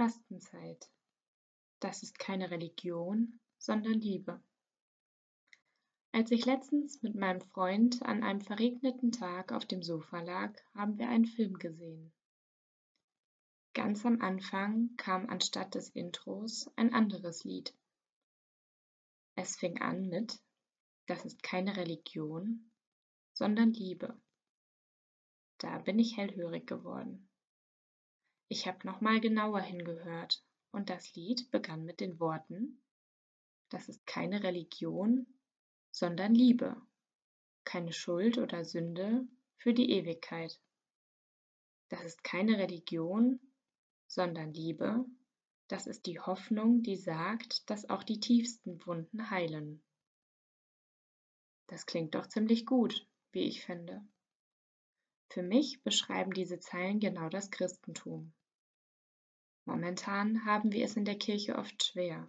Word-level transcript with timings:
Fastenzeit. 0.00 0.90
Das 1.80 2.02
ist 2.02 2.18
keine 2.18 2.50
Religion, 2.50 3.38
sondern 3.58 4.00
Liebe. 4.00 4.42
Als 6.10 6.30
ich 6.30 6.46
letztens 6.46 7.02
mit 7.02 7.14
meinem 7.14 7.42
Freund 7.42 8.02
an 8.02 8.22
einem 8.22 8.40
verregneten 8.40 9.12
Tag 9.12 9.52
auf 9.52 9.66
dem 9.66 9.82
Sofa 9.82 10.20
lag, 10.20 10.58
haben 10.74 10.96
wir 10.96 11.10
einen 11.10 11.26
Film 11.26 11.58
gesehen. 11.58 12.14
Ganz 13.74 14.06
am 14.06 14.22
Anfang 14.22 14.96
kam 14.96 15.28
anstatt 15.28 15.74
des 15.74 15.90
Intros 15.90 16.70
ein 16.76 16.94
anderes 16.94 17.44
Lied. 17.44 17.76
Es 19.34 19.56
fing 19.56 19.82
an 19.82 20.08
mit 20.08 20.40
Das 21.08 21.26
ist 21.26 21.42
keine 21.42 21.76
Religion, 21.76 22.70
sondern 23.34 23.74
Liebe. 23.74 24.18
Da 25.58 25.80
bin 25.80 25.98
ich 25.98 26.16
hellhörig 26.16 26.66
geworden. 26.66 27.29
Ich 28.52 28.66
habe 28.66 28.84
nochmal 28.84 29.20
genauer 29.20 29.60
hingehört 29.60 30.42
und 30.72 30.90
das 30.90 31.14
Lied 31.14 31.52
begann 31.52 31.84
mit 31.84 32.00
den 32.00 32.18
Worten, 32.18 32.82
das 33.68 33.88
ist 33.88 34.04
keine 34.06 34.42
Religion, 34.42 35.24
sondern 35.92 36.34
Liebe, 36.34 36.76
keine 37.62 37.92
Schuld 37.92 38.38
oder 38.38 38.64
Sünde 38.64 39.24
für 39.56 39.72
die 39.72 39.92
Ewigkeit. 39.92 40.60
Das 41.90 42.02
ist 42.02 42.24
keine 42.24 42.58
Religion, 42.58 43.38
sondern 44.08 44.52
Liebe, 44.52 45.04
das 45.68 45.86
ist 45.86 46.06
die 46.06 46.18
Hoffnung, 46.18 46.82
die 46.82 46.96
sagt, 46.96 47.70
dass 47.70 47.88
auch 47.88 48.02
die 48.02 48.18
tiefsten 48.18 48.84
Wunden 48.84 49.30
heilen. 49.30 49.80
Das 51.68 51.86
klingt 51.86 52.16
doch 52.16 52.26
ziemlich 52.26 52.66
gut, 52.66 53.06
wie 53.30 53.44
ich 53.44 53.64
finde. 53.64 54.04
Für 55.28 55.44
mich 55.44 55.84
beschreiben 55.84 56.32
diese 56.32 56.58
Zeilen 56.58 56.98
genau 56.98 57.28
das 57.28 57.52
Christentum. 57.52 58.32
Momentan 59.70 60.44
haben 60.44 60.72
wir 60.72 60.84
es 60.84 60.96
in 60.96 61.04
der 61.04 61.16
Kirche 61.16 61.54
oft 61.54 61.84
schwer. 61.84 62.26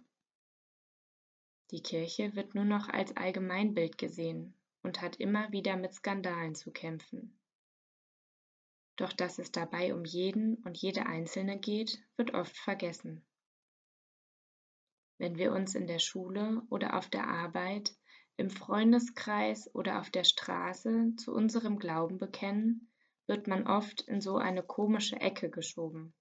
Die 1.72 1.82
Kirche 1.82 2.36
wird 2.36 2.54
nur 2.54 2.64
noch 2.64 2.88
als 2.88 3.16
Allgemeinbild 3.16 3.98
gesehen 3.98 4.54
und 4.84 5.02
hat 5.02 5.16
immer 5.16 5.50
wieder 5.50 5.76
mit 5.76 5.92
Skandalen 5.92 6.54
zu 6.54 6.70
kämpfen. 6.70 7.36
Doch 8.94 9.12
dass 9.12 9.40
es 9.40 9.50
dabei 9.50 9.92
um 9.92 10.04
jeden 10.04 10.58
und 10.58 10.78
jede 10.78 11.06
Einzelne 11.06 11.58
geht, 11.58 12.00
wird 12.16 12.32
oft 12.32 12.56
vergessen. 12.56 13.26
Wenn 15.18 15.36
wir 15.36 15.52
uns 15.52 15.74
in 15.74 15.88
der 15.88 15.98
Schule 15.98 16.62
oder 16.70 16.96
auf 16.96 17.10
der 17.10 17.26
Arbeit, 17.26 17.92
im 18.36 18.50
Freundeskreis 18.50 19.68
oder 19.74 19.98
auf 19.98 20.10
der 20.10 20.24
Straße 20.24 21.16
zu 21.16 21.34
unserem 21.34 21.80
Glauben 21.80 22.18
bekennen, 22.18 22.92
wird 23.26 23.48
man 23.48 23.66
oft 23.66 24.02
in 24.02 24.20
so 24.20 24.36
eine 24.36 24.62
komische 24.62 25.16
Ecke 25.20 25.50
geschoben. 25.50 26.14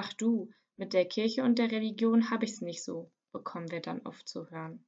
Ach 0.00 0.12
du, 0.12 0.48
mit 0.76 0.92
der 0.92 1.06
Kirche 1.08 1.42
und 1.42 1.58
der 1.58 1.72
Religion 1.72 2.30
habe 2.30 2.44
ich's 2.44 2.60
nicht 2.60 2.84
so, 2.84 3.10
bekommen 3.32 3.68
wir 3.72 3.80
dann 3.80 4.06
oft 4.06 4.28
zu 4.28 4.48
hören. 4.48 4.86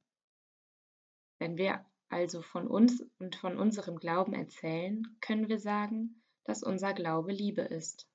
Wenn 1.37 1.57
wir 1.57 1.85
also 2.07 2.41
von 2.41 2.65
uns 2.65 3.03
und 3.19 3.35
von 3.35 3.57
unserem 3.57 3.97
Glauben 3.97 4.33
erzählen, 4.33 5.17
können 5.19 5.49
wir 5.49 5.59
sagen, 5.59 6.23
dass 6.45 6.63
unser 6.63 6.93
Glaube 6.93 7.33
Liebe 7.33 7.61
ist. 7.61 8.07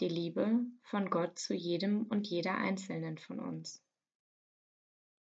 Die 0.00 0.08
Liebe 0.08 0.64
von 0.82 1.10
Gott 1.10 1.38
zu 1.38 1.54
jedem 1.54 2.06
und 2.06 2.26
jeder 2.26 2.56
Einzelnen 2.56 3.16
von 3.16 3.38
uns. 3.38 3.80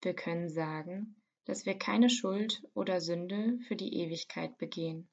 Wir 0.01 0.15
können 0.15 0.49
sagen, 0.49 1.21
dass 1.45 1.67
wir 1.67 1.77
keine 1.77 2.09
Schuld 2.09 2.67
oder 2.73 3.01
Sünde 3.01 3.59
für 3.67 3.75
die 3.75 3.93
Ewigkeit 3.93 4.57
begehen, 4.57 5.07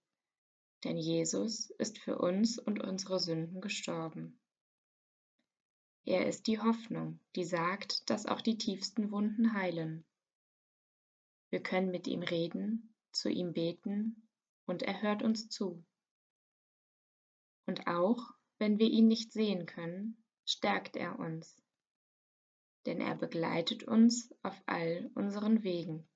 denn 0.82 0.96
Jesus 0.96 1.68
ist 1.72 1.98
für 1.98 2.16
uns 2.16 2.58
und 2.58 2.82
unsere 2.82 3.20
Sünden 3.20 3.60
gestorben. 3.60 4.40
Er 6.06 6.26
ist 6.26 6.46
die 6.46 6.60
Hoffnung, 6.60 7.18
die 7.34 7.44
sagt, 7.44 8.10
dass 8.10 8.26
auch 8.26 8.42
die 8.42 8.58
tiefsten 8.58 9.10
Wunden 9.10 9.54
heilen. 9.54 10.04
Wir 11.50 11.62
können 11.62 11.90
mit 11.90 12.06
ihm 12.06 12.22
reden, 12.22 12.94
zu 13.12 13.30
ihm 13.30 13.54
beten 13.54 14.28
und 14.66 14.82
er 14.82 15.00
hört 15.00 15.22
uns 15.22 15.48
zu. 15.48 15.82
Und 17.66 17.86
auch 17.86 18.34
wenn 18.58 18.78
wir 18.78 18.88
ihn 18.88 19.08
nicht 19.08 19.32
sehen 19.32 19.64
können, 19.64 20.22
stärkt 20.44 20.96
er 20.96 21.18
uns, 21.18 21.62
denn 22.84 23.00
er 23.00 23.14
begleitet 23.14 23.84
uns 23.84 24.30
auf 24.42 24.60
all 24.66 25.10
unseren 25.14 25.62
Wegen. 25.62 26.06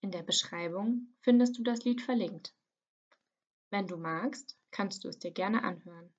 In 0.00 0.12
der 0.12 0.22
Beschreibung 0.22 1.08
findest 1.22 1.58
du 1.58 1.62
das 1.62 1.84
Lied 1.84 2.00
verlinkt. 2.00 2.54
Wenn 3.70 3.86
du 3.86 3.96
magst, 3.96 4.56
kannst 4.70 5.02
du 5.02 5.08
es 5.08 5.18
dir 5.18 5.32
gerne 5.32 5.64
anhören. 5.64 6.14